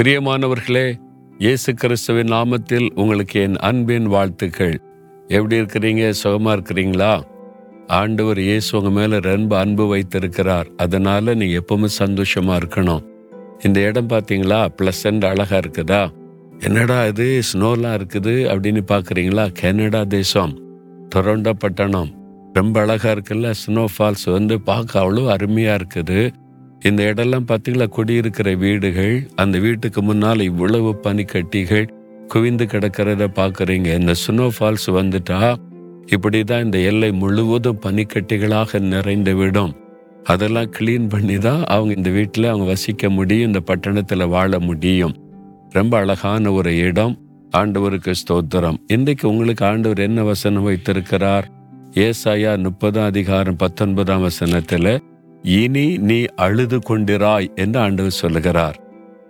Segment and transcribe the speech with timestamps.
[0.00, 1.00] பிரியமானவர்களே
[1.38, 4.80] இயேசு கிறிஸ்துவின் நாமத்தில் உங்களுக்கு என் அன்பின் வாழ்த்துக்கள்.
[5.26, 6.12] எப்படி இருக்கிறீங்க?
[6.22, 7.22] சுகமா இருக்கிறீங்களா?
[7.86, 10.66] ஆண்டவர் இயேசு உங்க மேல ரொம்ப அன்பு வைத்திருக்கிறார்.
[10.76, 13.04] அதனால நீங்கள் எப்பவுமே சந்தோஷமா இருக்கணும்.
[13.64, 16.10] இந்த இடம் பார்த்தீங்களா பிளசண்ட் அழகா இருக்குதா?
[16.58, 17.40] என்னடா இது?
[17.52, 20.58] ஸ்னோலாம் இருக்குது அப்படின்னு பார்க்குறீங்களா கனடா தேசம்.
[21.14, 22.10] டொரண்டோ பட்டணம்
[22.52, 23.54] ரொம்ப அழகா இருக்குல்ல?
[23.66, 26.30] ஸ்னோ ஃபால்ஸ் வந்து பார்க்க அவ்வளோ அருமையா இருக்குது.
[26.88, 27.86] இந்த இடம்லாம் பார்த்தீங்களா?
[27.88, 31.86] குடியிருக்கிற வீடுகள் அந்த வீட்டுக்கு முன்னால் இவ்வளவு பனிக்கட்டிகள்
[32.28, 33.88] குவிந்து கிடக்கிறத பார்க்குறீங்க.
[34.00, 35.54] இந்த ஸ்னோ ஃபால்ஸ் வந்துட்டா
[36.06, 39.72] இப்படி தான் இந்த எல்லை முழுவதும் பனிக்கட்டிகளாக நிறைந்து விடும்.
[40.24, 45.14] அதெல்லாம் க்ளீன் பண்ணி தான் அவங்க இந்த வீட்டில் அவங்க வசிக்க முடியும் இந்த பட்டணத்தில் வாழ முடியும்.
[45.70, 47.14] ரொம்ப அழகான ஒரு இடம்.
[47.56, 48.76] ஆண்டவருக்கு ஸ்தோத்திரம்.
[48.86, 51.46] இன்றைக்கு உங்களுக்கு ஆண்டவர் என்ன வசனம் வைத்திருக்கிறார்?
[51.94, 54.92] ஏசாயா முப்பதாம் அதிகாரம் பத்தொன்பதாம் வசனத்தில்
[55.42, 58.80] இனி நீ அழுது கொண்டிராய் என்று ஆண்டவர் சொல்லுகிறார்.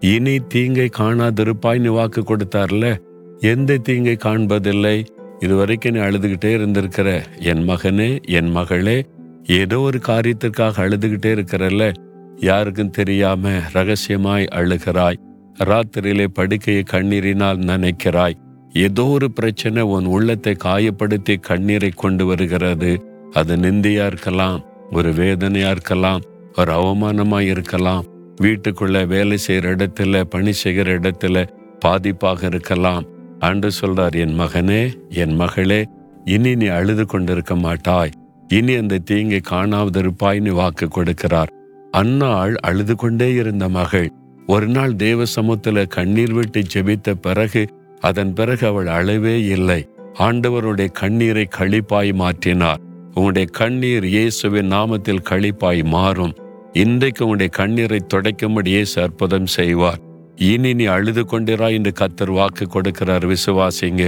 [0.00, 2.96] இனி தீங்கை காணாதிருப்பாய் நீ வாக்கு கொடுத்தார்ல?
[3.40, 5.06] எந்த தீங்கை காண்பதில்லை?
[5.40, 7.24] இதுவரைக்கும் நீ அழுதுகிட்டே இருந்திருக்கிற.
[7.40, 9.04] என் மகனே என் மகளே
[9.46, 11.94] ஏதோ ஒரு காரியத்திற்காக அழுதுகிட்டே இருக்கிறல்ல?
[12.36, 15.16] யாருக்கும் தெரியாம ரகசியமாய் அழுகிறாய்.
[15.64, 18.32] ராத்திரியிலே படுக்கையை கண்ணீரினால் நினைக்கிறாய்.
[18.72, 23.04] ஏதோ ஒரு பிரச்சனை உன் உள்ளத்தை காயப்படுத்தி கண்ணீரை கொண்டு வருகிறது.
[23.32, 24.64] அது நிந்தியா இருக்கலாம்.
[24.90, 26.20] ஒரு வேதனையா இருக்கலாம்
[26.56, 28.04] ஒரு அவமானமா இருக்கலாம்
[28.42, 31.48] வீட்டுக்குள்ள வேலை செய்யற இடத்துல பணி செய்கிற இடத்துல
[31.84, 33.04] பாதிப்பாக இருக்கலாம்.
[33.38, 35.86] ஆண்டு சொல்றார் என் மகனே என் மகளே
[36.24, 38.10] இனி நீ அழுது கொண்டிருக்க மாட்டாய்.
[38.48, 41.50] இனி அந்த தீங்கை காணாவதிருப்பாய்னு வாக்கு கொடுக்கிறார்.
[41.92, 44.10] அன்னாள் அழுது கொண்டே இருந்த மகள்
[44.46, 47.66] ஒரு நாள் தேவ சமூகத்துல கண்ணீர் விட்டு ஜெபித்த பிறகு
[48.00, 49.88] அதன் பிறகு அவள் அழவே இல்லை.
[50.18, 52.82] ஆண்டவருடைய கண்ணீரை களிப்பாய் மாற்றினார்.
[53.18, 56.34] உங்களுடைய கண்ணீர் இயேசுவின் நாமத்தில் களிப்பாய் மாறும்.
[56.82, 60.00] இன்றைக்கு உங்களுடைய கண்ணீரை துடைக்கும்படி இயேசு அற்புதம் செய்வார்.
[60.48, 63.26] இனி நீ அழுது கொண்டிரா என்று கத்தர் வாக்கு கொடுக்கிறார்.
[63.32, 64.04] விசுவாசிங்க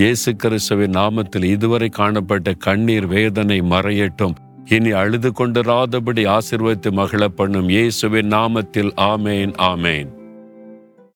[0.00, 4.36] இயேசு கிறிஸ்துவின் நாமத்தில் இதுவரை காணப்பட்ட கண்ணீர் வேதனை மறையட்டும்.
[4.76, 8.90] இனி அழுது கொண்டிராதபடி ஆசிர்வதித்து மகிழ பண்ணும் இயேசுவின் நாமத்தில்.
[9.12, 10.08] ஆமேன் ஆமேன்.